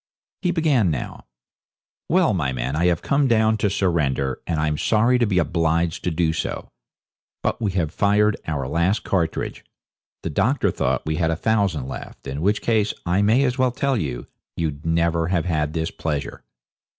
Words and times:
He 0.41 0.49
began 0.49 0.89
now. 0.89 1.25
'Well, 2.09 2.33
my 2.33 2.51
men, 2.53 2.75
I 2.75 2.87
have 2.87 3.03
come 3.03 3.27
down 3.27 3.55
to 3.57 3.69
surrender, 3.69 4.41
and 4.47 4.59
I'm 4.59 4.75
sorry 4.79 5.19
to 5.19 5.27
be 5.27 5.37
obliged 5.37 6.03
to 6.05 6.09
do 6.09 6.33
so. 6.33 6.69
But 7.43 7.61
we 7.61 7.73
have 7.73 7.93
fired 7.93 8.35
our 8.47 8.67
last 8.67 9.03
cartridge 9.03 9.63
the 10.23 10.31
doctor 10.31 10.71
thought 10.71 11.05
we 11.05 11.17
had 11.17 11.29
a 11.29 11.35
thousand 11.35 11.87
left 11.87 12.25
in 12.25 12.41
which 12.41 12.63
case, 12.63 12.95
I 13.05 13.21
may 13.21 13.43
as 13.43 13.59
well 13.59 13.69
tell 13.69 13.95
you, 13.95 14.25
you'd 14.57 14.87
never 14.87 15.27
have 15.27 15.45
had 15.45 15.73
this 15.73 15.91
pleasure. 15.91 16.43